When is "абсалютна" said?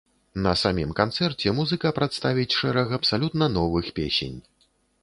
3.01-3.53